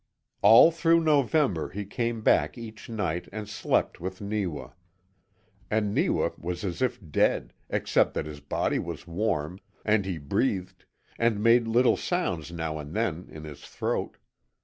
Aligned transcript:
All 0.41 0.71
through 0.71 1.01
November 1.01 1.69
he 1.69 1.85
came 1.85 2.23
back 2.23 2.57
each 2.57 2.89
night 2.89 3.29
and 3.31 3.47
slept 3.47 3.99
with 4.01 4.19
Neewa. 4.19 4.71
And 5.69 5.93
Neewa 5.93 6.31
was 6.39 6.63
as 6.63 6.81
if 6.81 6.99
dead, 7.11 7.53
except 7.69 8.15
that 8.15 8.25
his 8.25 8.39
body 8.39 8.79
was 8.79 9.05
warm, 9.05 9.59
and 9.85 10.03
he 10.03 10.17
breathed, 10.17 10.85
and 11.19 11.43
made 11.43 11.67
little 11.67 11.97
sounds 11.97 12.51
now 12.51 12.79
and 12.79 12.95
then 12.95 13.27
in 13.29 13.43
his 13.43 13.61
throat. 13.61 14.17